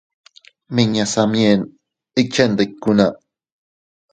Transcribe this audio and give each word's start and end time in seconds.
Miña 0.75 1.05
Samyen 1.13 1.59
ikchendikuna. 2.21 3.05